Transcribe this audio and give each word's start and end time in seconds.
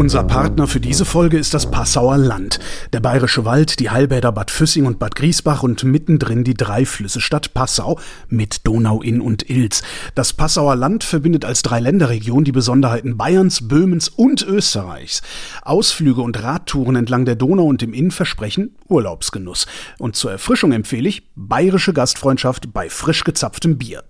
Unser 0.00 0.24
Partner 0.24 0.66
für 0.66 0.80
diese 0.80 1.04
Folge 1.04 1.36
ist 1.36 1.52
das 1.52 1.70
Passauer 1.70 2.16
Land. 2.16 2.58
Der 2.94 3.00
Bayerische 3.00 3.44
Wald, 3.44 3.80
die 3.80 3.90
Heilbäder 3.90 4.32
Bad 4.32 4.50
Füssing 4.50 4.86
und 4.86 4.98
Bad 4.98 5.14
Griesbach 5.14 5.62
und 5.62 5.84
mittendrin 5.84 6.42
die 6.42 6.54
drei 6.54 6.86
Flüsse 6.86 7.20
Stadt 7.20 7.52
Passau 7.52 8.00
mit 8.26 8.66
Donau, 8.66 9.02
Inn 9.02 9.20
und 9.20 9.50
Ilz. 9.50 9.82
Das 10.14 10.32
Passauer 10.32 10.74
Land 10.74 11.04
verbindet 11.04 11.44
als 11.44 11.60
Dreiländerregion 11.60 12.44
die 12.44 12.50
Besonderheiten 12.50 13.18
Bayerns, 13.18 13.68
Böhmens 13.68 14.08
und 14.08 14.42
Österreichs. 14.42 15.20
Ausflüge 15.60 16.22
und 16.22 16.42
Radtouren 16.42 16.96
entlang 16.96 17.26
der 17.26 17.36
Donau 17.36 17.66
und 17.66 17.82
im 17.82 17.92
Inn 17.92 18.10
versprechen 18.10 18.76
Urlaubsgenuss. 18.88 19.66
Und 19.98 20.16
zur 20.16 20.30
Erfrischung 20.30 20.72
empfehle 20.72 21.10
ich 21.10 21.30
bayerische 21.36 21.92
Gastfreundschaft 21.92 22.72
bei 22.72 22.88
frisch 22.88 23.22
gezapftem 23.22 23.76
Bier. 23.76 24.04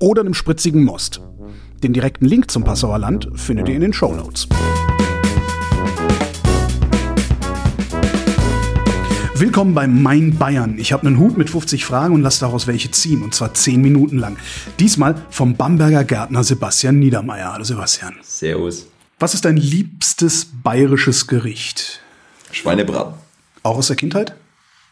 Oder 0.00 0.22
einem 0.22 0.34
spritzigen 0.34 0.82
Most. 0.82 1.20
Den 1.84 1.92
direkten 1.92 2.24
Link 2.24 2.50
zum 2.50 2.64
Passauer 2.64 2.98
Land 2.98 3.28
findet 3.34 3.68
ihr 3.68 3.76
in 3.76 3.82
den 3.82 3.92
Show 3.92 4.12
Notes. 4.12 4.48
Willkommen 9.40 9.72
bei 9.72 9.86
Mein 9.86 10.36
Bayern. 10.36 10.78
Ich 10.80 10.92
habe 10.92 11.06
einen 11.06 11.16
Hut 11.16 11.38
mit 11.38 11.48
50 11.48 11.84
Fragen 11.84 12.12
und 12.12 12.22
lasse 12.22 12.40
daraus 12.40 12.66
welche 12.66 12.90
ziehen, 12.90 13.22
und 13.22 13.36
zwar 13.36 13.54
10 13.54 13.80
Minuten 13.80 14.18
lang. 14.18 14.36
Diesmal 14.80 15.14
vom 15.30 15.54
Bamberger 15.54 16.02
Gärtner 16.02 16.42
Sebastian 16.42 16.98
Niedermeyer. 16.98 17.52
Hallo 17.52 17.62
Sebastian. 17.62 18.16
Servus. 18.20 18.88
Was 19.20 19.34
ist 19.34 19.44
dein 19.44 19.56
liebstes 19.56 20.44
bayerisches 20.64 21.28
Gericht? 21.28 22.00
Schweinebraten. 22.50 23.14
Auch 23.62 23.76
aus 23.76 23.86
der 23.86 23.94
Kindheit? 23.94 24.34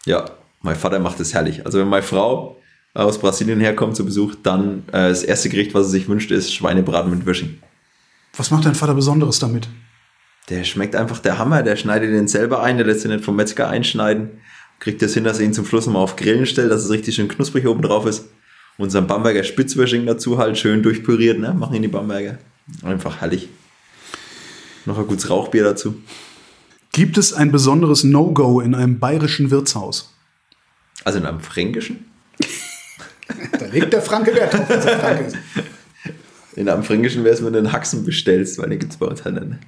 Ja, 0.05 0.27
mein 0.63 0.77
Vater 0.77 1.01
macht 1.01 1.19
es 1.19 1.35
herrlich. 1.35 1.67
Also 1.67 1.81
wenn 1.81 1.89
meine 1.89 2.05
Frau 2.05 2.57
aus 2.95 3.19
Brasilien 3.19 3.59
herkommt 3.59 3.97
zu 3.97 4.05
Besuch, 4.05 4.37
dann 4.45 4.85
äh, 4.89 5.09
das 5.09 5.25
erste 5.25 5.49
Gericht, 5.49 5.75
was 5.75 5.87
sie 5.87 5.99
sich 5.99 6.09
wünscht, 6.09 6.31
ist 6.31 6.55
Schweinebraten 6.55 7.11
mit 7.11 7.27
Würsching. 7.27 7.59
Was 8.37 8.53
macht 8.53 8.65
dein 8.65 8.77
Vater 8.77 8.95
Besonderes 8.95 9.41
damit? 9.41 9.69
Der 10.49 10.65
schmeckt 10.65 10.95
einfach 10.95 11.19
der 11.19 11.39
Hammer, 11.39 11.63
der 11.63 11.77
schneidet 11.77 12.13
den 12.13 12.29
selber 12.29 12.63
ein, 12.63 12.77
der 12.77 12.87
lässt 12.87 13.05
ihn 13.05 13.11
nicht 13.11 13.25
vom 13.25 13.37
Metzger 13.37 13.69
einschneiden, 13.69 14.31
kriegt 14.79 15.03
das 15.03 15.15
hin, 15.15 15.25
dass 15.25 15.41
er 15.41 15.47
ihn 15.47 15.53
zum 15.53 15.67
Schluss 15.67 15.87
nochmal 15.87 16.03
auf 16.03 16.17
Grillen 16.17 16.47
stellt, 16.47 16.71
dass 16.71 16.85
es 16.85 16.91
richtig 16.91 17.17
schön 17.17 17.29
knusprig 17.29 17.67
oben 17.67 17.83
drauf 17.83 18.07
ist. 18.07 18.27
Und 18.79 18.91
sein 18.91 19.07
Bamberger 19.07 19.43
Spitzwürsching 19.43 20.07
dazu 20.07 20.39
halt 20.39 20.59
schön 20.59 20.83
durchpüriert, 20.83 21.39
ne? 21.39 21.55
Machen 21.55 21.75
ihn 21.75 21.83
die 21.83 21.89
Bamberger. 21.89 22.39
Einfach 22.83 23.21
herrlich. 23.21 23.49
Noch 24.85 24.99
ein 24.99 25.07
gutes 25.07 25.31
Rauchbier 25.31 25.65
dazu. 25.65 25.97
Gibt 26.93 27.19
es 27.19 27.33
ein 27.33 27.51
besonderes 27.51 28.05
No-Go 28.05 28.61
in 28.61 28.75
einem 28.75 28.99
bayerischen 28.99 29.51
Wirtshaus? 29.51 30.15
Also 31.05 31.19
in 31.19 31.27
einem 31.27 31.41
fränkischen? 31.41 32.07
da 33.59 33.67
legt 33.67 33.93
der 33.93 34.03
Franke 34.03 34.35
Wert 34.35 34.55
drauf, 34.55 34.69
dass 34.69 34.85
er 34.85 34.99
Franke 34.99 35.25
ist. 35.25 35.37
In 36.55 36.69
einem 36.69 36.85
fränkischen 36.85 37.25
wäre 37.25 37.35
es, 37.35 37.45
wenn 37.45 37.53
du 37.53 37.59
einen 37.59 37.73
Haxen 37.73 38.05
bestellst, 38.05 38.59
weil 38.59 38.71
den 38.71 38.79
gibt 38.79 38.93
es 38.93 38.99
bei 38.99 39.07
uns 39.07 39.25
halt 39.25 39.35
nicht. 39.47 39.61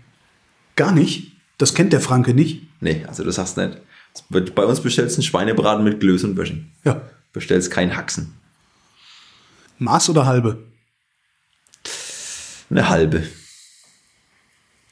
Gar 0.79 0.93
nicht? 0.93 1.33
Das 1.59 1.75
kennt 1.75 1.93
der 1.93 2.01
Franke 2.01 2.35
nicht? 2.35 2.63
Nee, 2.81 3.05
also 3.09 3.25
du 3.25 3.31
nicht. 3.31 4.55
Bei 4.55 4.65
uns 4.65 4.81
bestellst 4.81 5.17
du 5.17 5.19
einen 5.19 5.25
Schweinebraten 5.25 5.83
mit 5.83 5.99
Glöß 5.99 6.23
und 6.23 6.37
Würsching. 6.37 6.71
Ja. 6.85 7.03
Bestellst 7.33 7.73
kein 7.73 7.97
Haxen. 7.97 8.35
Maß 9.81 10.09
oder 10.11 10.25
halbe? 10.25 10.63
Eine 12.71 12.89
halbe. 12.89 13.27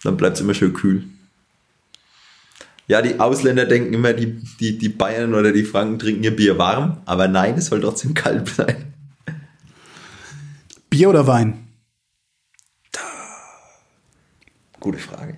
Dann 0.03 0.17
bleibt 0.17 0.35
es 0.35 0.41
immer 0.41 0.55
schön 0.55 0.75
kühl. 0.75 1.05
Ja, 2.89 3.01
die 3.01 3.21
Ausländer 3.21 3.65
denken 3.65 3.95
immer, 3.95 4.13
die, 4.13 4.43
die, 4.59 4.79
die 4.79 4.89
Bayern 4.89 5.35
oder 5.35 5.53
die 5.53 5.65
Franken 5.65 6.01
trinken 6.01 6.25
ihr 6.25 6.35
Bier 6.35 6.59
warm, 6.59 7.01
aber 7.07 7.29
nein, 7.29 7.59
es 7.59 7.67
soll 7.67 7.81
trotzdem 7.81 8.13
kalt 8.13 8.49
sein. 8.49 8.93
Bier 10.91 11.11
oder 11.11 11.29
Wein? 11.29 11.69
Gute 14.81 14.99
Frage. 14.99 15.37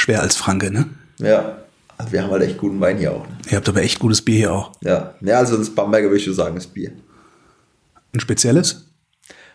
Schwer 0.00 0.22
als 0.22 0.34
Franke, 0.34 0.70
ne? 0.70 0.86
Ja, 1.18 1.58
also 1.98 2.12
wir 2.12 2.22
haben 2.22 2.30
halt 2.30 2.42
echt 2.42 2.56
guten 2.56 2.80
Wein 2.80 2.96
hier 2.96 3.12
auch. 3.12 3.28
Ne? 3.28 3.36
Ihr 3.50 3.58
habt 3.58 3.68
aber 3.68 3.82
echt 3.82 3.98
gutes 3.98 4.22
Bier 4.22 4.36
hier 4.36 4.52
auch. 4.54 4.72
Ja, 4.82 5.12
ja 5.20 5.36
also 5.36 5.58
das 5.58 5.68
Bamberger 5.68 6.06
würde 6.06 6.16
ich 6.16 6.24
schon 6.24 6.32
sagen, 6.32 6.54
das 6.54 6.66
Bier. 6.66 6.92
Ein 8.14 8.20
spezielles? 8.20 8.86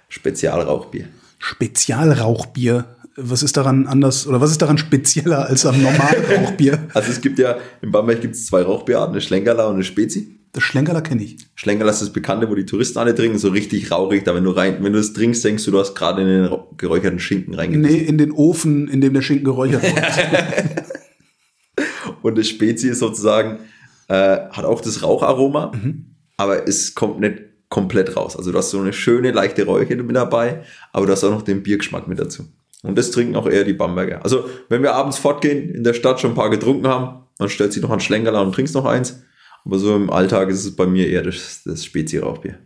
Spezialrauchbier. 0.07 1.07
Spezialrauchbier. 1.39 2.85
Was 3.15 3.41
ist 3.41 3.57
daran 3.57 3.87
anders 3.87 4.27
oder 4.27 4.39
was 4.39 4.51
ist 4.51 4.61
daran 4.61 4.77
spezieller 4.77 5.47
als 5.47 5.65
am 5.65 5.81
normalen 5.81 6.23
Rauchbier? 6.25 6.77
Also 6.93 7.11
es 7.11 7.21
gibt 7.21 7.39
ja, 7.39 7.57
in 7.81 7.91
Bamberg 7.91 8.21
gibt 8.21 8.35
es 8.35 8.45
zwei 8.45 8.61
Rauchbierarten, 8.61 9.15
eine 9.15 9.21
Schlenkerler 9.21 9.67
und 9.67 9.75
eine 9.75 9.83
Spezi. 9.83 10.34
Das 10.55 10.63
Schlenkerler 10.63 11.01
kenne 11.01 11.21
ich. 11.21 11.35
Schlenkerler 11.55 11.91
ist 11.91 12.01
das 12.01 12.13
Bekannte, 12.13 12.49
wo 12.49 12.55
die 12.55 12.65
Touristen 12.65 12.97
alle 12.97 13.13
trinken, 13.13 13.37
so 13.37 13.49
richtig 13.49 13.91
rauchig. 13.91 14.23
Da 14.23 14.33
wenn 14.33 14.45
du 14.45 14.51
rein, 14.51 14.77
wenn 14.79 14.93
du 14.93 14.99
es 14.99 15.11
trinkst, 15.11 15.43
denkst 15.43 15.65
du, 15.65 15.71
du 15.71 15.79
hast 15.79 15.95
gerade 15.95 16.21
in 16.21 16.27
den 16.29 16.59
geräucherten 16.77 17.19
Schinken 17.19 17.55
reingebissen. 17.55 17.93
Nee, 17.93 18.01
in 18.01 18.17
den 18.17 18.31
Ofen, 18.31 18.87
in 18.87 19.01
dem 19.01 19.13
der 19.13 19.21
Schinken 19.21 19.43
geräuchert 19.43 19.83
wird. 19.83 20.85
und 22.21 22.37
das 22.37 22.47
Spezi 22.47 22.87
ist 22.87 22.99
sozusagen, 22.99 23.59
äh, 24.07 24.37
hat 24.49 24.63
auch 24.63 24.79
das 24.79 25.03
Raucharoma, 25.03 25.73
mhm. 25.75 26.05
aber 26.37 26.65
es 26.69 26.95
kommt 26.95 27.19
nicht 27.19 27.41
komplett 27.67 28.15
raus. 28.15 28.37
Also 28.37 28.53
du 28.53 28.57
hast 28.57 28.69
so 28.69 28.79
eine 28.79 28.93
schöne, 28.93 29.31
leichte 29.31 29.65
Räuche 29.65 29.97
mit 29.97 30.15
dabei, 30.15 30.63
aber 30.93 31.05
du 31.05 31.11
hast 31.11 31.25
auch 31.25 31.31
noch 31.31 31.41
den 31.41 31.63
Biergeschmack 31.63 32.07
mit 32.07 32.17
dazu. 32.17 32.45
Und 32.81 32.97
das 32.97 33.11
trinken 33.11 33.35
auch 33.35 33.47
eher 33.49 33.65
die 33.65 33.73
Bamberger. 33.73 34.23
Also 34.23 34.49
wenn 34.69 34.83
wir 34.83 34.93
abends 34.93 35.17
fortgehen, 35.17 35.69
in 35.75 35.83
der 35.83 35.93
Stadt 35.93 36.21
schon 36.21 36.31
ein 36.31 36.35
paar 36.35 36.49
getrunken 36.49 36.87
haben, 36.87 37.25
dann 37.39 37.49
stellt 37.49 37.73
sich 37.73 37.83
noch 37.83 37.91
ein 37.91 37.99
Schlenkerler 37.99 38.41
und 38.41 38.55
trinkst 38.55 38.73
noch 38.73 38.85
eins. 38.85 39.24
Aber 39.65 39.79
so 39.79 39.95
im 39.95 40.11
Alltag 40.11 40.49
ist 40.49 40.63
es 40.63 40.75
bei 40.75 40.85
mir 40.85 41.09
eher 41.09 41.23
das, 41.23 41.61
das 41.65 41.83
Spezi-Rauchbier. 41.83 42.59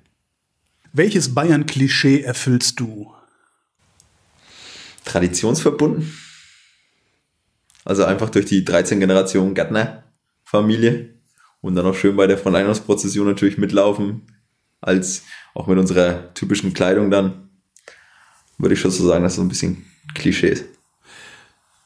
Welches 0.91 1.33
Bayern-Klischee 1.33 2.21
erfüllst 2.21 2.79
du? 2.79 3.13
Traditionsverbunden. 5.05 6.13
Also 7.85 8.03
einfach 8.03 8.29
durch 8.29 8.45
die 8.45 8.65
13 8.65 8.99
Generationen 8.99 9.55
Gärtner-Familie. 9.55 11.15
Und 11.61 11.75
dann 11.75 11.85
auch 11.85 11.95
schön 11.95 12.15
bei 12.15 12.27
der 12.27 12.37
Vereinigungsprozession 12.37 13.27
natürlich 13.27 13.57
mitlaufen. 13.57 14.23
Als 14.81 15.23
auch 15.53 15.67
mit 15.67 15.77
unserer 15.77 16.33
typischen 16.33 16.73
Kleidung 16.73 17.11
dann. 17.11 17.49
Würde 18.57 18.73
ich 18.73 18.81
schon 18.81 18.91
so 18.91 19.07
sagen, 19.07 19.23
dass 19.23 19.35
so 19.35 19.41
ein 19.41 19.47
bisschen 19.47 19.85
Klischee 20.15 20.49
ist. 20.49 20.65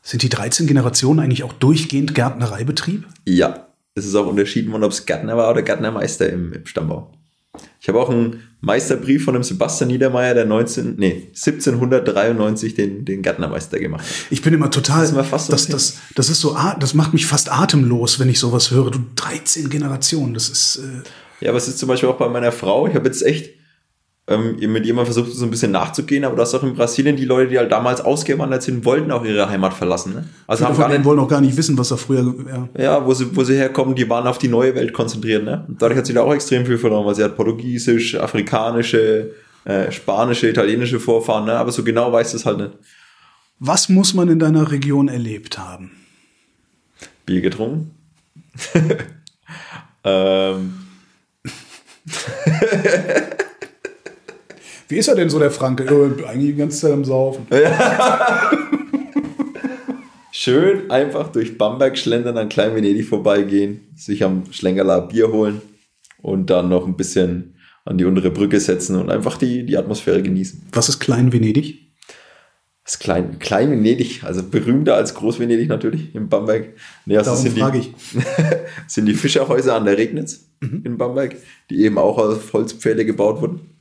Sind 0.01 0.23
die 0.23 0.29
13 0.29 0.65
Generationen 0.65 1.19
eigentlich 1.19 1.43
auch 1.43 1.53
durchgehend 1.53 2.15
Gärtnereibetrieb? 2.15 3.07
Ja, 3.25 3.72
es 3.95 4.05
ist 4.05 4.15
auch 4.15 4.27
unterschieden 4.27 4.71
worden, 4.71 4.83
ob 4.83 4.91
es 4.91 5.05
Gärtner 5.05 5.37
war 5.37 5.51
oder 5.51 5.61
Gärtnermeister 5.61 6.29
im, 6.29 6.53
im 6.53 6.65
Stammbau. 6.65 7.11
Ich 7.79 7.87
habe 7.87 7.99
auch 7.99 8.09
einen 8.09 8.41
Meisterbrief 8.61 9.25
von 9.25 9.35
dem 9.35 9.43
Sebastian 9.43 9.89
Niedermeyer, 9.89 10.33
der 10.33 10.45
19, 10.45 10.95
nee, 10.97 11.27
1793 11.27 12.73
den, 12.73 13.05
den 13.05 13.21
Gärtnermeister 13.21 13.79
gemacht 13.79 14.05
hat. 14.05 14.31
Ich 14.31 14.41
bin 14.41 14.53
immer 14.53 14.71
total, 14.71 15.01
das 15.01 15.09
ist, 15.09 15.13
immer 15.13 15.23
fast 15.23 15.51
das, 15.51 15.67
das, 15.67 15.97
das 16.15 16.29
ist 16.29 16.39
so, 16.39 16.57
das 16.79 16.93
macht 16.93 17.13
mich 17.13 17.27
fast 17.27 17.51
atemlos, 17.51 18.19
wenn 18.19 18.29
ich 18.29 18.39
sowas 18.39 18.71
höre. 18.71 18.89
Du, 18.89 18.99
13 19.15 19.69
Generationen, 19.69 20.33
das 20.33 20.49
ist... 20.49 20.77
Äh 20.77 21.45
ja, 21.45 21.49
aber 21.49 21.57
es 21.57 21.67
ist 21.67 21.77
zum 21.77 21.89
Beispiel 21.89 22.09
auch 22.09 22.17
bei 22.17 22.29
meiner 22.29 22.51
Frau, 22.51 22.87
ich 22.87 22.95
habe 22.95 23.05
jetzt 23.05 23.21
echt 23.21 23.53
ähm, 24.25 24.55
mit 24.71 24.85
jemandem 24.85 25.13
versucht, 25.13 25.33
so 25.33 25.43
ein 25.43 25.51
bisschen 25.51 25.71
nachzugehen, 25.71 26.23
aber 26.23 26.37
du 26.37 26.41
hast 26.41 26.55
auch 26.55 26.63
in 26.63 26.73
Brasilien 26.73 27.17
die 27.17 27.25
Leute, 27.25 27.49
die 27.49 27.57
halt 27.57 27.71
damals 27.71 27.99
ausgewandert 27.99 28.63
sind, 28.63 28.85
wollten 28.85 29.11
auch 29.11 29.25
ihre 29.25 29.49
Heimat 29.49 29.73
verlassen. 29.73 30.13
Ne? 30.13 30.23
Also 30.47 30.65
haben 30.65 30.77
gar 30.77 30.87
nicht, 30.87 31.03
wollen 31.03 31.19
auch 31.19 31.27
gar 31.27 31.41
nicht 31.41 31.57
wissen, 31.57 31.77
was 31.77 31.89
da 31.89 31.97
früher. 31.97 32.33
Ja, 32.47 32.69
ja 32.81 33.05
wo, 33.05 33.13
sie, 33.13 33.35
wo 33.35 33.43
sie 33.43 33.55
herkommen, 33.55 33.95
die 33.95 34.09
waren 34.09 34.25
auf 34.25 34.37
die 34.37 34.47
neue 34.47 34.73
Welt 34.75 34.93
konzentriert. 34.93 35.43
Ne? 35.43 35.65
Und 35.67 35.81
dadurch 35.81 35.97
hat 35.97 36.05
sie 36.05 36.13
da 36.13 36.21
auch 36.21 36.33
extrem 36.33 36.65
viel 36.65 36.77
verloren, 36.77 37.05
weil 37.05 37.15
sie 37.15 37.23
hat 37.23 37.35
portugiesisch, 37.35 38.15
afrikanische, 38.15 39.31
äh, 39.65 39.91
spanische, 39.91 40.47
italienische 40.47 41.01
Vorfahren, 41.01 41.45
ne? 41.45 41.55
aber 41.55 41.73
so 41.73 41.83
genau 41.83 42.13
weiß 42.13 42.31
das 42.31 42.45
halt 42.45 42.59
nicht. 42.59 42.71
Was 43.59 43.89
muss 43.89 44.13
man 44.13 44.29
in 44.29 44.39
deiner 44.39 44.71
Region 44.71 45.09
erlebt 45.09 45.57
haben? 45.57 45.91
Bier 47.25 47.41
getrunken. 47.41 47.91
ähm. 50.05 50.73
Wie 54.93 54.99
ist 54.99 55.07
er 55.07 55.15
denn 55.15 55.31
so, 55.31 55.39
der 55.39 55.49
Franke? 55.49 55.87
Eigentlich 56.27 56.51
die 56.51 56.55
ganze 56.55 56.81
Zeit 56.81 56.91
am 56.91 57.03
Saufen. 57.03 57.47
Ja. 57.49 58.51
Schön 60.31 60.91
einfach 60.91 61.31
durch 61.31 61.57
Bamberg 61.57 61.97
schlendern, 61.97 62.37
an 62.37 62.47
Klein 62.47 62.75
Venedig 62.75 63.07
vorbeigehen, 63.07 63.87
sich 63.95 64.23
am 64.23 64.43
Schlengerler 64.51 65.01
Bier 65.01 65.31
holen 65.31 65.63
und 66.21 66.51
dann 66.51 66.69
noch 66.69 66.85
ein 66.85 66.95
bisschen 66.95 67.55
an 67.85 67.97
die 67.97 68.05
untere 68.05 68.29
Brücke 68.29 68.59
setzen 68.59 68.95
und 68.99 69.09
einfach 69.09 69.37
die, 69.37 69.65
die 69.65 69.77
Atmosphäre 69.77 70.21
genießen. 70.21 70.61
Was 70.71 70.89
ist 70.89 70.99
Klein 70.99 71.33
Venedig? 71.33 71.91
Das 72.85 72.99
Klein, 72.99 73.39
Klein 73.39 73.71
Venedig, 73.71 74.23
also 74.23 74.43
berühmter 74.43 74.93
als 74.93 75.15
Groß 75.15 75.39
Venedig 75.39 75.69
natürlich 75.69 76.13
in 76.13 76.29
Bamberg. 76.29 76.75
Nee, 77.07 77.17
also 77.17 77.31
Darum 77.31 77.43
sind 77.43 77.57
frage 77.57 77.79
ich. 77.79 77.93
sind 78.87 79.07
die 79.07 79.15
Fischerhäuser 79.15 79.73
an 79.73 79.85
der 79.85 79.97
Regnitz 79.97 80.51
mhm. 80.61 80.83
in 80.85 80.97
Bamberg, 80.99 81.35
die 81.71 81.81
eben 81.81 81.97
auch 81.97 82.19
aus 82.19 82.53
Holzpfähle 82.53 83.05
gebaut 83.05 83.41
wurden 83.41 83.72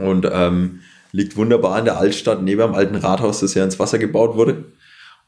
und 0.00 0.28
ähm, 0.30 0.80
liegt 1.12 1.36
wunderbar 1.36 1.78
in 1.78 1.84
der 1.84 1.98
Altstadt 1.98 2.42
neben 2.42 2.60
dem 2.60 2.74
alten 2.74 2.96
Rathaus, 2.96 3.40
das 3.40 3.54
ja 3.54 3.64
ins 3.64 3.78
Wasser 3.78 3.98
gebaut 3.98 4.36
wurde. 4.36 4.64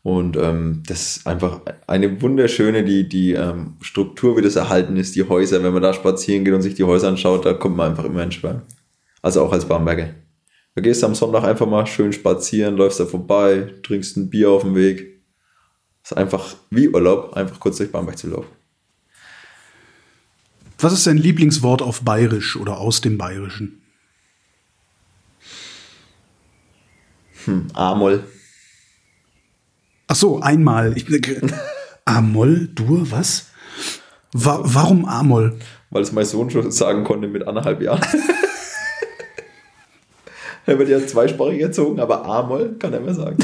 Und 0.03 0.37
ähm, 0.37 0.83
das 0.87 1.17
ist 1.17 1.27
einfach 1.27 1.61
eine 1.87 2.21
wunderschöne, 2.21 2.83
die, 2.85 3.09
die 3.09 3.33
ähm, 3.33 3.75
Struktur, 3.81 4.37
wie 4.37 4.43
das 4.43 4.57
erhalten 4.57 4.97
ist, 4.97 5.15
die 5.15 5.29
Häuser, 5.29 5.63
wenn 5.63 5.73
man 5.73 5.83
da 5.83 5.93
spazieren 5.93 6.45
geht 6.45 6.55
und 6.55 6.63
sich 6.63 6.75
die 6.75 6.85
Häuser 6.85 7.09
anschaut, 7.09 7.47
da 7.47 7.53
kommt 7.53 7.77
man 7.77 7.91
einfach 7.91 8.05
immer 8.05 8.23
in 8.23 8.33
Schwärmen. 8.33 8.63
Also 9.23 9.43
auch 9.43 9.53
als 9.53 9.67
Bamberger. 9.67 10.09
Da 10.75 10.83
gehst 10.83 11.03
du 11.03 11.07
am 11.07 11.15
Sonntag 11.15 11.45
einfach 11.45 11.67
mal 11.67 11.87
schön 11.87 12.13
spazieren, 12.13 12.77
läufst 12.77 12.99
da 12.99 13.07
vorbei, 13.07 13.73
trinkst 13.85 14.17
ein 14.17 14.31
Bier 14.31 14.51
auf 14.51 14.63
dem 14.63 14.75
Weg 14.75 15.13
ist 16.03 16.17
einfach 16.17 16.57
wie 16.71 16.89
Urlaub, 16.89 17.35
einfach 17.35 17.61
kurz 17.61 17.77
durch 17.77 17.93
Bamberg 17.93 18.19
zu 18.19 18.29
laufen. 18.29 18.49
Was 20.79 20.93
ist 20.93 21.07
dein 21.07 21.19
Lieblingswort 21.19 21.81
auf 21.81 22.03
Bayerisch 22.03 22.57
oder 22.57 22.79
aus 22.79 23.01
dem 23.01 23.19
Bayerischen? 23.19 23.82
Hm, 27.45 27.69
Amol. 27.75 28.25
Ach 30.09 30.17
so, 30.17 30.41
einmal. 30.41 30.97
Ich, 30.97 31.07
Amol, 32.05 32.69
Dur, 32.75 33.11
was? 33.11 33.47
Wa 34.33 34.61
warum 34.63 35.05
Amol? 35.05 35.59
Weil 35.91 36.03
es 36.03 36.13
mein 36.13 36.25
Sohn 36.25 36.51
schon 36.51 36.71
sagen 36.71 37.05
konnte 37.05 37.29
mit 37.29 37.47
anderthalb 37.47 37.83
Jahren. 37.83 38.01
er 40.67 40.79
wird 40.79 40.89
ja 40.89 41.07
zweisprachig 41.07 41.61
erzogen, 41.61 42.01
aber 42.01 42.25
Amol 42.25 42.77
kann 42.79 42.93
er 42.93 43.01
mehr 43.01 43.15
sagen. 43.15 43.39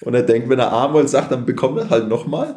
Und 0.00 0.14
er 0.14 0.22
denkt, 0.22 0.48
wenn 0.48 0.58
er 0.58 0.72
A-Moll 0.72 1.08
sagt, 1.08 1.32
dann 1.32 1.44
bekommt 1.44 1.78
er 1.78 1.90
halt 1.90 2.08
nochmal. 2.08 2.56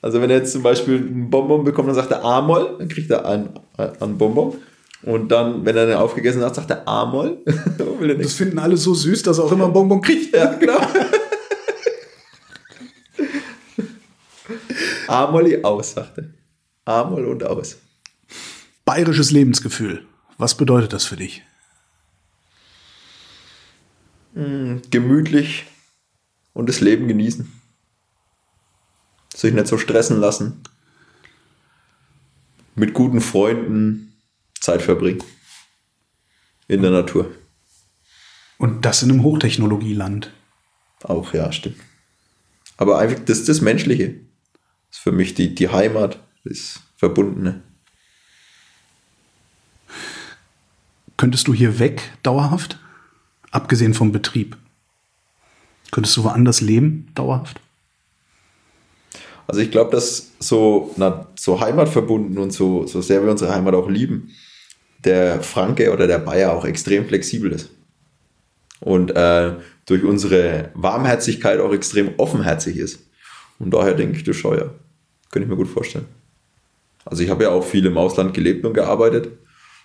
Also 0.00 0.20
wenn 0.20 0.30
er 0.30 0.38
jetzt 0.38 0.52
zum 0.52 0.62
Beispiel 0.62 0.96
einen 0.96 1.30
Bonbon 1.30 1.64
bekommt, 1.64 1.88
dann 1.88 1.94
sagt 1.94 2.10
er 2.10 2.24
A-Moll, 2.24 2.76
dann 2.78 2.88
kriegt 2.88 3.10
er 3.10 3.24
einen, 3.24 3.50
einen 3.76 4.18
Bonbon. 4.18 4.56
Und 5.02 5.28
dann, 5.28 5.64
wenn 5.64 5.76
er 5.76 5.86
den 5.86 5.96
aufgegessen 5.96 6.42
hat, 6.42 6.54
sagt 6.54 6.70
er 6.70 6.86
A-Moll. 6.86 7.38
das 8.18 8.34
finden 8.34 8.58
alle 8.58 8.76
so 8.76 8.94
süß, 8.94 9.22
dass 9.22 9.38
er 9.38 9.44
auch 9.44 9.52
immer 9.52 9.64
einen 9.64 9.72
Bonbon 9.72 10.00
kriegt. 10.00 10.34
Ja, 10.34 10.52
genau. 10.54 10.78
A-Molli 15.08 15.62
aus, 15.62 15.92
sagt 15.92 16.18
er. 16.18 16.24
A-Moll 16.84 17.26
und 17.26 17.44
aus. 17.44 17.78
Bayerisches 18.84 19.30
Lebensgefühl. 19.30 20.06
Was 20.38 20.56
bedeutet 20.56 20.92
das 20.92 21.04
für 21.04 21.16
dich? 21.16 21.42
Hm, 24.34 24.82
gemütlich, 24.90 25.66
und 26.54 26.68
das 26.68 26.80
Leben 26.80 27.08
genießen. 27.08 27.50
Sich 29.34 29.54
nicht 29.54 29.66
so 29.66 29.78
stressen 29.78 30.20
lassen. 30.20 30.62
Mit 32.74 32.94
guten 32.94 33.20
Freunden 33.20 34.11
Zeit 34.62 34.80
verbringen. 34.80 35.22
In 36.68 36.80
der 36.82 36.92
Natur. 36.92 37.30
Und 38.58 38.84
das 38.84 39.02
in 39.02 39.10
einem 39.10 39.22
Hochtechnologieland. 39.22 40.32
Auch, 41.02 41.34
ja, 41.34 41.50
stimmt. 41.52 41.76
Aber 42.76 42.98
einfach, 42.98 43.18
das 43.24 43.40
ist 43.40 43.48
das 43.48 43.60
Menschliche. 43.60 44.14
Das 44.88 44.98
ist 44.98 45.02
für 45.02 45.12
mich 45.12 45.34
die, 45.34 45.54
die 45.54 45.68
Heimat, 45.68 46.18
das 46.44 46.80
Verbundene. 46.96 47.62
Könntest 51.16 51.48
du 51.48 51.54
hier 51.54 51.78
weg 51.78 52.12
dauerhaft? 52.22 52.78
Abgesehen 53.50 53.94
vom 53.94 54.12
Betrieb. 54.12 54.56
Könntest 55.90 56.16
du 56.16 56.24
woanders 56.24 56.60
leben, 56.60 57.10
dauerhaft? 57.14 57.60
Also 59.46 59.60
ich 59.60 59.70
glaube, 59.70 59.90
dass 59.90 60.32
so, 60.38 60.94
na, 60.96 61.26
so 61.34 61.60
heimatverbunden 61.60 62.38
und 62.38 62.52
so, 62.52 62.86
so 62.86 63.02
sehr 63.02 63.22
wir 63.22 63.30
unsere 63.30 63.54
Heimat 63.54 63.74
auch 63.74 63.88
lieben, 63.88 64.30
der 65.04 65.42
Franke 65.42 65.92
oder 65.92 66.06
der 66.06 66.18
Bayer 66.18 66.52
auch 66.52 66.64
extrem 66.64 67.06
flexibel 67.06 67.52
ist. 67.52 67.70
Und 68.80 69.10
äh, 69.14 69.52
durch 69.86 70.04
unsere 70.04 70.70
Warmherzigkeit 70.74 71.60
auch 71.60 71.72
extrem 71.72 72.10
offenherzig 72.16 72.76
ist. 72.76 73.00
Und 73.58 73.72
daher 73.72 73.94
denke 73.94 74.16
ich, 74.16 74.24
das 74.24 74.42
ja. 74.42 74.70
Könnte 75.30 75.44
ich 75.44 75.48
mir 75.48 75.56
gut 75.56 75.68
vorstellen. 75.68 76.06
Also 77.04 77.22
ich 77.22 77.30
habe 77.30 77.44
ja 77.44 77.50
auch 77.50 77.64
viel 77.64 77.86
im 77.86 77.96
Ausland 77.96 78.34
gelebt 78.34 78.64
und 78.64 78.74
gearbeitet. 78.74 79.30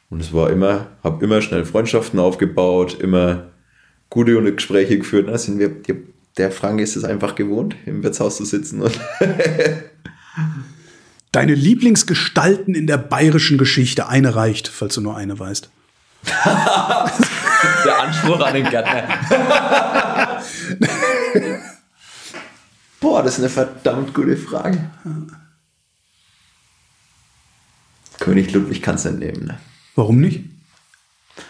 Und 0.10 0.22
es 0.22 0.34
war 0.34 0.50
immer, 0.50 0.88
habe 1.04 1.24
immer 1.24 1.42
schnell 1.42 1.66
Freundschaften 1.66 2.20
aufgebaut, 2.20 2.98
immer 3.00 3.52
gute 4.10 4.42
Gespräche 4.54 4.98
geführt. 4.98 5.28
Da 5.28 5.38
sind 5.38 5.60
wir, 5.60 5.72
der 6.38 6.52
Frank 6.52 6.80
ist 6.80 6.96
es 6.96 7.04
einfach 7.04 7.36
gewohnt, 7.36 7.76
im 7.86 8.04
Wirtshaus 8.04 8.38
zu 8.38 8.46
sitzen. 8.46 8.84
Deine 11.38 11.54
Lieblingsgestalten 11.54 12.74
in 12.74 12.88
der 12.88 12.98
bayerischen 12.98 13.60
Geschichte, 13.60 14.08
eine 14.08 14.34
reicht, 14.34 14.68
falls 14.68 14.96
du 14.96 15.02
nur 15.02 15.16
eine 15.16 15.38
weißt. 15.38 15.70
der 17.86 18.00
Anspruch 18.02 18.40
an 18.40 18.56
den 18.56 18.68
Gärtner. 18.68 19.08
Boah, 23.00 23.22
das 23.22 23.34
ist 23.34 23.40
eine 23.42 23.50
verdammt 23.50 24.16
gute 24.16 24.36
Frage. 24.36 24.90
König 28.18 28.52
Ludwig 28.52 28.82
kannst 28.82 29.06
du 29.06 29.12
nicht 29.12 29.20
nehmen. 29.20 29.46
Ne? 29.46 29.60
Warum 29.94 30.20
nicht? 30.20 30.44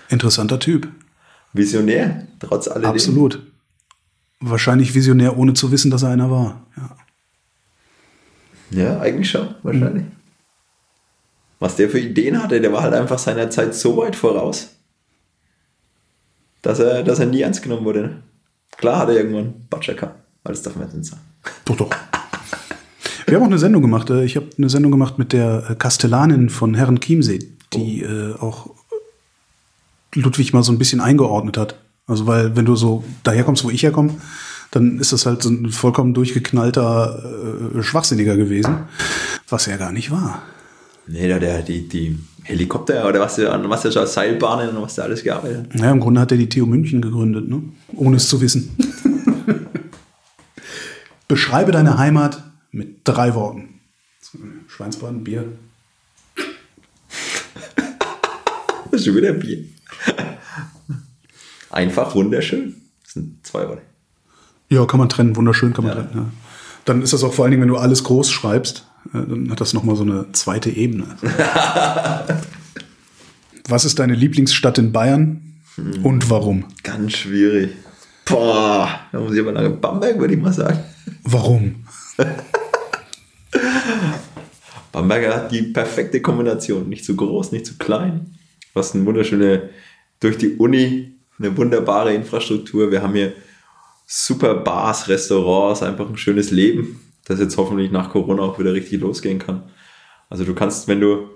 Interessanter 0.10 0.60
Typ. 0.60 0.90
Visionär, 1.54 2.28
trotz 2.42 2.68
alledem. 2.68 2.92
Absolut. 2.92 3.42
Wahrscheinlich 4.42 4.94
visionär, 4.94 5.38
ohne 5.38 5.54
zu 5.54 5.72
wissen, 5.72 5.92
dass 5.92 6.04
er 6.04 6.10
einer 6.10 6.30
war. 6.30 6.68
Ja, 6.76 6.98
ja 8.72 9.00
eigentlich 9.00 9.30
schon, 9.30 9.56
wahrscheinlich. 9.64 10.04
Mhm. 10.04 10.12
Was 11.60 11.76
der 11.76 11.90
für 11.90 12.00
Ideen 12.00 12.42
hatte, 12.42 12.62
der 12.62 12.72
war 12.72 12.84
halt 12.84 12.94
einfach 12.94 13.18
seiner 13.18 13.50
Zeit 13.50 13.74
so 13.74 13.98
weit 13.98 14.16
voraus, 14.16 14.76
dass 16.62 16.80
er, 16.80 17.04
dass 17.04 17.20
er 17.20 17.26
nie 17.26 17.42
ernst 17.42 17.64
genommen 17.64 17.86
wurde. 17.86 18.02
Ne? 18.02 18.24
Klar 18.78 19.00
hat 19.00 19.10
er 19.10 19.16
irgendwann 19.16 19.66
Batscher 19.70 19.96
gehabt, 19.96 20.20
weil 20.44 20.54
das 20.54 20.62
darf 20.62 20.76
man 20.76 20.86
jetzt 20.86 20.96
nicht 20.96 21.10
sagen. 21.10 21.22
Doch, 21.66 21.78
doch. 21.78 21.90
Wir 23.26 23.36
haben 23.36 23.44
auch 23.44 23.48
eine 23.48 23.58
Sendung 23.58 23.82
gemacht. 23.82 24.10
Äh, 24.10 24.24
ich 24.24 24.36
habe 24.36 24.48
eine 24.58 24.70
Sendung 24.70 24.92
gemacht 24.92 25.18
mit 25.18 25.34
der 25.34 25.76
Kastellanin 25.78 26.50
von 26.50 26.76
Herren 26.76 27.00
Chiemsee, 27.00 27.40
die 27.74 28.06
oh. 28.06 28.10
äh, 28.10 28.34
auch 28.40 28.70
Ludwig 30.14 30.54
mal 30.54 30.64
so 30.64 30.72
ein 30.72 30.78
bisschen 30.78 31.02
eingeordnet 31.02 31.58
hat. 31.58 31.76
Also 32.06 32.26
weil 32.26 32.56
wenn 32.56 32.66
du 32.66 32.76
so 32.76 33.04
daherkommst, 33.24 33.64
wo 33.64 33.70
ich 33.70 33.84
herkomme, 33.84 34.16
dann 34.72 35.00
ist 35.00 35.14
das 35.14 35.26
halt 35.26 35.44
so 35.44 35.50
ein 35.50 35.70
vollkommen 35.70 36.14
durchgeknallter 36.14 37.74
äh, 37.76 37.84
Schwachsinniger 37.84 38.36
gewesen, 38.36 38.88
was 39.50 39.68
er 39.68 39.78
gar 39.78 39.92
nicht 39.92 40.12
war. 40.12 40.42
Nee, 41.08 41.28
der, 41.28 41.40
der 41.40 41.62
die, 41.62 41.88
die 41.88 42.20
Helikopter 42.44 43.08
oder 43.08 43.20
was 43.20 43.36
der, 43.36 43.70
was 43.70 43.82
der 43.82 43.92
schon 43.92 44.08
Seilbahnen 44.08 44.76
und 44.76 44.84
was 44.84 44.96
der 44.96 45.06
alles 45.06 45.24
gearbeitet 45.24 45.74
hat. 45.74 45.80
Ja, 45.80 45.92
im 45.92 46.00
Grunde 46.00 46.22
hat 46.22 46.32
er 46.32 46.38
die 46.38 46.50
TU 46.50 46.66
München 46.66 47.02
gegründet, 47.02 47.48
ne? 47.48 47.62
ohne 47.96 48.18
es 48.18 48.28
zu 48.28 48.42
wissen. 48.42 48.76
Beschreibe 51.28 51.72
deine 51.72 51.98
Heimat 51.98 52.44
mit 52.72 53.00
drei 53.04 53.36
Worten. 53.36 53.80
Schweinsbraten, 54.68 55.24
Bier. 55.24 55.46
das 58.86 58.92
ist 58.92 59.06
schon 59.06 59.16
wieder 59.16 59.34
Bier. 59.34 59.66
Einfach 61.70 62.16
wunderschön. 62.16 62.76
Das 63.04 63.14
sind 63.14 63.46
zwei 63.46 63.68
Worte. 63.68 63.82
Ja, 64.70 64.86
kann 64.86 65.00
man 65.00 65.10
trennen. 65.10 65.36
Wunderschön 65.36 65.74
kann 65.74 65.86
man 65.86 65.98
ja. 65.98 66.04
trennen. 66.04 66.16
Ja. 66.16 66.32
Dann 66.86 67.02
ist 67.02 67.14
das 67.14 67.24
auch 67.24 67.34
vor 67.34 67.46
allen 67.46 67.52
Dingen, 67.52 67.62
wenn 67.62 67.70
du 67.70 67.78
alles 67.78 68.04
groß 68.04 68.32
schreibst, 68.32 68.88
äh, 69.14 69.20
dann 69.28 69.50
hat 69.52 69.62
das 69.62 69.74
nochmal 69.74 69.96
so 69.96 70.04
eine 70.04 70.32
zweite 70.32 70.70
Ebene. 70.70 71.18
Was 73.68 73.86
ist 73.86 74.00
deine 74.00 74.14
Lieblingsstadt 74.14 74.78
in 74.78 74.94
Bayern 74.94 75.42
hm. 75.76 76.06
und 76.06 76.30
warum? 76.30 76.66
Ganz 76.84 77.14
schwierig. 77.14 77.72
Boah, 78.26 78.90
da 79.12 79.20
muss 79.20 79.34
ich 79.34 79.40
aber 79.42 79.52
lange 79.52 79.72
Bamberg, 79.72 80.20
würde 80.20 80.34
ich 80.34 80.42
mal 80.42 80.54
sagen. 80.54 80.80
Warum? 81.24 81.84
Bamberg 84.92 85.34
hat 85.34 85.52
die 85.52 85.64
perfekte 85.64 86.22
Kombination. 86.22 86.88
Nicht 86.88 87.04
zu 87.06 87.16
groß, 87.16 87.52
nicht 87.52 87.66
zu 87.66 87.78
klein. 87.78 88.38
Was 88.74 88.96
eine 88.96 89.06
wunderschöne 89.06 89.70
durch 90.20 90.38
die 90.38 90.56
Uni 90.56 91.18
eine 91.40 91.56
wunderbare 91.56 92.14
Infrastruktur. 92.14 92.92
Wir 92.92 93.02
haben 93.02 93.14
hier 93.14 93.34
super 94.08 94.56
Bars, 94.56 95.10
Restaurants, 95.10 95.84
einfach 95.84 96.10
ein 96.10 96.18
schönes 96.18 96.50
Leben, 96.50 97.00
das 97.26 97.40
jetzt 97.40 97.58
hoffentlich 97.58 97.92
nach 97.92 98.10
Corona 98.10 98.42
auch 98.42 98.58
wieder 98.58 98.74
richtig 98.74 99.02
losgehen 99.02 99.38
kann. 99.38 99.70
Also 100.30 100.46
du 100.46 100.56
kannst, 100.56 100.88
wenn 100.88 101.02
du, 101.02 101.28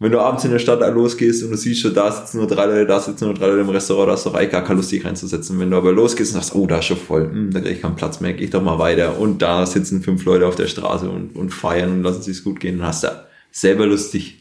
wenn 0.00 0.10
du 0.10 0.20
abends 0.20 0.44
in 0.44 0.50
der 0.50 0.58
Stadt 0.58 0.80
losgehst 0.92 1.44
und 1.44 1.52
du 1.52 1.56
siehst 1.56 1.80
schon, 1.80 1.94
da 1.94 2.10
sitzen 2.10 2.38
nur 2.38 2.48
drei 2.48 2.66
Leute, 2.66 2.86
da 2.86 2.98
sitzen 2.98 3.26
nur 3.26 3.34
drei 3.34 3.46
Leute 3.46 3.60
im 3.60 3.68
Restaurant, 3.68 4.08
da 4.08 4.12
hast 4.14 4.26
du 4.26 4.30
auch 4.30 4.50
gar 4.50 4.64
keine 4.64 4.74
Lust, 4.74 4.90
dich 4.90 5.04
reinzusetzen. 5.04 5.60
Wenn 5.60 5.70
du 5.70 5.76
aber 5.76 5.92
losgehst 5.92 6.34
und 6.34 6.40
sagst, 6.40 6.56
oh, 6.56 6.66
da 6.66 6.78
ist 6.78 6.86
schon 6.86 6.96
voll, 6.96 7.30
hm, 7.30 7.52
da 7.52 7.60
kriege 7.60 7.74
ich 7.74 7.82
keinen 7.82 7.94
Platz 7.94 8.18
mehr, 8.18 8.32
geh 8.32 8.44
ich 8.44 8.50
doch 8.50 8.62
mal 8.62 8.80
weiter. 8.80 9.18
Und 9.20 9.40
da 9.40 9.64
sitzen 9.64 10.02
fünf 10.02 10.24
Leute 10.24 10.48
auf 10.48 10.56
der 10.56 10.66
Straße 10.66 11.08
und, 11.08 11.36
und 11.36 11.50
feiern 11.50 11.92
und 11.92 12.02
lassen 12.02 12.22
sich 12.22 12.42
gut 12.42 12.58
gehen, 12.58 12.78
dann 12.78 12.88
hast 12.88 13.04
du 13.04 13.08
selber 13.52 13.86
Lust, 13.86 14.12
dich 14.12 14.40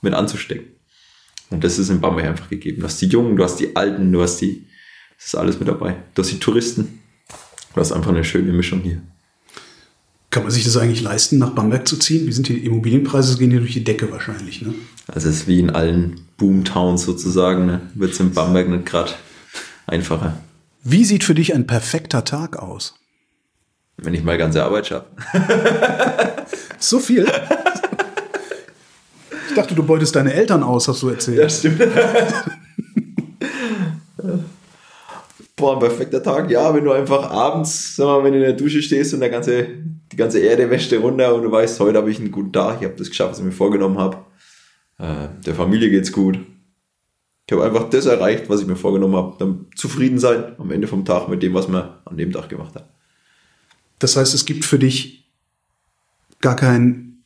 mit 0.00 0.14
anzustecken. 0.14 0.64
Und 1.50 1.62
das 1.62 1.78
ist 1.78 1.90
in 1.90 2.00
Bamberg 2.00 2.26
einfach 2.26 2.48
gegeben. 2.48 2.80
Du 2.80 2.86
hast 2.86 3.02
die 3.02 3.08
Jungen, 3.08 3.36
du 3.36 3.44
hast 3.44 3.60
die 3.60 3.76
Alten, 3.76 4.10
du 4.10 4.22
hast 4.22 4.40
die, 4.40 4.66
das 5.18 5.26
ist 5.26 5.34
alles 5.34 5.58
mit 5.58 5.68
dabei. 5.68 5.96
Du 6.14 6.22
hast 6.22 6.32
die 6.32 6.38
Touristen. 6.38 7.01
Du 7.74 7.80
hast 7.80 7.92
einfach 7.92 8.10
eine 8.10 8.24
schöne 8.24 8.52
Mischung 8.52 8.80
hier. 8.80 9.00
Kann 10.30 10.44
man 10.44 10.52
sich 10.52 10.64
das 10.64 10.76
eigentlich 10.76 11.02
leisten, 11.02 11.38
nach 11.38 11.50
Bamberg 11.50 11.86
zu 11.86 11.98
ziehen? 11.98 12.26
Wie 12.26 12.32
sind 12.32 12.48
die 12.48 12.64
Immobilienpreise? 12.64 13.36
Gehen 13.36 13.50
hier 13.50 13.60
durch 13.60 13.74
die 13.74 13.84
Decke 13.84 14.10
wahrscheinlich, 14.10 14.62
ne? 14.62 14.74
Also 15.06 15.28
es 15.28 15.36
ist 15.36 15.46
wie 15.46 15.60
in 15.60 15.70
allen 15.70 16.20
Boomtowns 16.38 17.02
sozusagen, 17.02 17.66
ne? 17.66 17.82
Wird 17.94 18.12
es 18.12 18.20
in 18.20 18.32
Bamberg 18.32 18.68
nicht 18.68 18.86
gerade 18.86 19.12
einfacher. 19.86 20.38
Wie 20.84 21.04
sieht 21.04 21.22
für 21.22 21.34
dich 21.34 21.54
ein 21.54 21.66
perfekter 21.66 22.24
Tag 22.24 22.56
aus? 22.56 22.94
Wenn 23.98 24.14
ich 24.14 24.24
mal 24.24 24.38
ganze 24.38 24.64
Arbeit 24.64 24.86
schaffe. 24.86 25.06
so 26.78 26.98
viel? 26.98 27.30
Ich 29.48 29.54
dachte, 29.54 29.74
du 29.74 29.82
beutest 29.82 30.16
deine 30.16 30.32
Eltern 30.32 30.62
aus, 30.62 30.88
hast 30.88 31.02
du 31.02 31.10
erzählt. 31.10 31.38
Ja, 31.38 31.48
stimmt. 31.48 31.82
Boah, 35.62 35.74
ein 35.74 35.78
perfekter 35.78 36.20
Tag. 36.20 36.50
Ja, 36.50 36.74
wenn 36.74 36.82
du 36.82 36.90
einfach 36.90 37.30
abends, 37.30 37.94
sag 37.94 38.06
mal, 38.06 38.24
wenn 38.24 38.32
du 38.32 38.40
in 38.40 38.44
der 38.44 38.54
Dusche 38.54 38.82
stehst 38.82 39.14
und 39.14 39.20
der 39.20 39.30
ganze 39.30 39.68
die 40.10 40.16
ganze 40.16 40.40
Erde 40.40 40.68
wäscht 40.70 40.90
dir 40.90 40.98
runter 40.98 41.32
und 41.36 41.44
du 41.44 41.52
weißt, 41.52 41.78
heute 41.78 41.98
habe 41.98 42.10
ich 42.10 42.18
einen 42.18 42.32
guten 42.32 42.52
Tag, 42.52 42.78
ich 42.80 42.84
habe 42.84 42.96
das 42.96 43.08
geschafft, 43.08 43.30
was 43.30 43.38
ich 43.38 43.44
mir 43.44 43.52
vorgenommen 43.52 43.96
habe. 43.96 44.18
Äh, 44.98 45.28
der 45.46 45.54
Familie 45.54 45.88
geht's 45.88 46.10
gut. 46.10 46.40
Ich 47.46 47.52
habe 47.52 47.64
einfach 47.64 47.88
das 47.90 48.06
erreicht, 48.06 48.48
was 48.48 48.60
ich 48.60 48.66
mir 48.66 48.74
vorgenommen 48.74 49.14
habe. 49.14 49.36
Dann 49.38 49.66
zufrieden 49.76 50.18
sein 50.18 50.56
am 50.58 50.72
Ende 50.72 50.88
vom 50.88 51.04
Tag 51.04 51.28
mit 51.28 51.44
dem, 51.44 51.54
was 51.54 51.68
man 51.68 51.90
an 52.06 52.16
dem 52.16 52.32
Tag 52.32 52.48
gemacht 52.48 52.74
hat. 52.74 52.88
Das 54.00 54.16
heißt, 54.16 54.34
es 54.34 54.44
gibt 54.44 54.64
für 54.64 54.80
dich 54.80 55.30
gar 56.40 56.56
kein, 56.56 57.22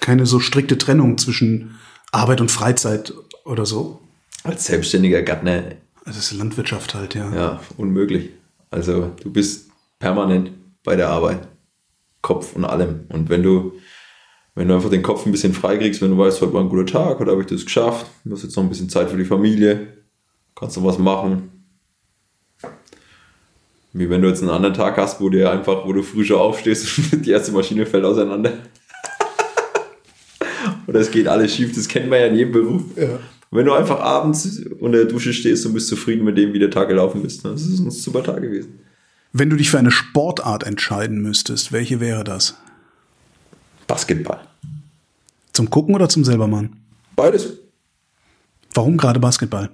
keine 0.00 0.24
so 0.24 0.40
strikte 0.40 0.78
Trennung 0.78 1.18
zwischen 1.18 1.78
Arbeit 2.12 2.40
und 2.40 2.50
Freizeit 2.50 3.12
oder 3.44 3.66
so? 3.66 4.00
Als 4.42 4.64
selbstständiger 4.64 5.20
Gärtner. 5.20 5.81
Das 6.04 6.16
ist 6.16 6.32
Landwirtschaft 6.32 6.94
halt, 6.94 7.14
ja. 7.14 7.32
Ja, 7.34 7.60
unmöglich. 7.76 8.30
Also 8.70 9.12
du 9.22 9.30
bist 9.30 9.70
permanent 9.98 10.50
bei 10.82 10.96
der 10.96 11.08
Arbeit. 11.08 11.46
Kopf 12.22 12.54
und 12.54 12.64
allem. 12.64 13.06
Und 13.08 13.28
wenn 13.28 13.42
du, 13.42 13.72
wenn 14.54 14.68
du 14.68 14.74
einfach 14.74 14.90
den 14.90 15.02
Kopf 15.02 15.26
ein 15.26 15.32
bisschen 15.32 15.54
frei 15.54 15.76
kriegst, 15.76 16.00
wenn 16.02 16.10
du 16.10 16.18
weißt, 16.18 16.40
heute 16.40 16.52
war 16.52 16.62
ein 16.62 16.68
guter 16.68 16.86
Tag, 16.86 17.20
oder 17.20 17.32
habe 17.32 17.42
ich 17.42 17.48
das 17.48 17.64
geschafft, 17.64 18.06
du 18.24 18.32
hast 18.32 18.42
jetzt 18.42 18.56
noch 18.56 18.62
ein 18.62 18.68
bisschen 18.68 18.88
Zeit 18.88 19.10
für 19.10 19.16
die 19.16 19.24
Familie, 19.24 19.88
kannst 20.54 20.76
du 20.76 20.84
was 20.84 20.98
machen. 20.98 21.50
Wie 23.92 24.08
wenn 24.08 24.22
du 24.22 24.28
jetzt 24.28 24.40
einen 24.40 24.50
anderen 24.50 24.74
Tag 24.74 24.96
hast, 24.96 25.20
wo 25.20 25.28
dir 25.28 25.50
einfach, 25.50 25.84
wo 25.84 25.92
du 25.92 26.02
früh 26.02 26.24
schon 26.24 26.38
aufstehst 26.38 26.98
und 27.12 27.26
die 27.26 27.30
erste 27.30 27.52
Maschine 27.52 27.84
fällt 27.84 28.04
auseinander. 28.04 28.52
Oder 30.86 31.00
es 31.00 31.10
geht 31.10 31.28
alles 31.28 31.54
schief, 31.54 31.74
das 31.74 31.88
kennt 31.88 32.08
man 32.08 32.20
ja 32.20 32.26
in 32.26 32.36
jedem 32.36 32.52
Beruf. 32.52 32.82
Ja. 32.96 33.18
Wenn 33.54 33.66
du 33.66 33.74
einfach 33.74 34.00
abends 34.00 34.60
unter 34.80 34.96
der 34.98 35.06
Dusche 35.06 35.32
stehst 35.34 35.66
und 35.66 35.74
bist 35.74 35.88
zufrieden 35.88 36.24
mit 36.24 36.38
dem, 36.38 36.54
wie 36.54 36.58
der 36.58 36.70
Tag 36.70 36.88
gelaufen 36.88 37.22
ist, 37.24 37.44
dann 37.44 37.54
ist 37.54 37.66
es 37.66 37.80
ein 37.80 37.90
super 37.90 38.22
Tag 38.24 38.40
gewesen. 38.40 38.80
Wenn 39.34 39.50
du 39.50 39.56
dich 39.56 39.70
für 39.70 39.78
eine 39.78 39.90
Sportart 39.90 40.64
entscheiden 40.64 41.20
müsstest, 41.20 41.70
welche 41.70 42.00
wäre 42.00 42.24
das? 42.24 42.56
Basketball. 43.86 44.40
Zum 45.52 45.68
Gucken 45.68 45.94
oder 45.94 46.08
zum 46.08 46.24
selbermachen? 46.24 46.82
Beides. 47.14 47.52
Warum 48.72 48.96
gerade 48.96 49.20
Basketball? 49.20 49.68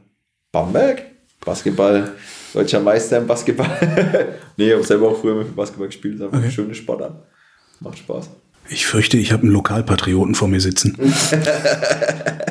Bamberg. 0.51 1.03
Basketball. 1.45 2.11
Deutscher 2.53 2.81
Meister 2.81 3.19
im 3.19 3.29
Basketball. 3.29 4.35
nee, 4.57 4.69
ich 4.69 4.75
habe 4.75 4.83
selber 4.83 5.09
auch 5.11 5.21
früher 5.21 5.37
mit 5.37 5.55
Basketball 5.55 5.87
gespielt. 5.87 6.15
Das 6.15 6.21
ist 6.21 6.25
einfach 6.27 6.39
Okay. 6.39 6.47
eine 6.47 6.53
schöne 6.53 6.75
Sportart. 6.75 7.15
Macht 7.79 7.99
Spaß. 7.99 8.29
Ich 8.71 8.87
fürchte, 8.87 9.19
ich 9.19 9.31
habe 9.33 9.45
einen 9.45 9.53
Lokalpatrioten 9.53 10.35
vor 10.35 10.49
mir 10.49 10.61
sitzen. 10.61 10.97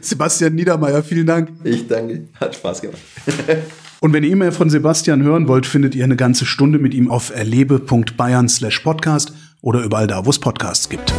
Sebastian 0.00 0.54
Niedermeyer, 0.54 1.02
vielen 1.02 1.26
Dank. 1.26 1.50
Ich 1.64 1.86
danke. 1.86 2.28
Hat 2.40 2.54
Spaß 2.54 2.82
gemacht. 2.82 3.00
Und 4.00 4.12
wenn 4.12 4.24
ihr 4.24 4.36
mehr 4.36 4.52
von 4.52 4.70
Sebastian 4.70 5.22
hören 5.22 5.48
wollt, 5.48 5.66
findet 5.66 5.94
ihr 5.94 6.04
eine 6.04 6.16
ganze 6.16 6.44
Stunde 6.44 6.78
mit 6.78 6.94
ihm 6.94 7.10
auf 7.10 7.34
erlebe.bayern 7.34 8.48
slash 8.48 8.80
podcast 8.80 9.32
oder 9.62 9.82
überall 9.82 10.06
da, 10.06 10.26
wo 10.26 10.30
es 10.30 10.38
Podcasts 10.38 10.88
gibt. 10.88 11.12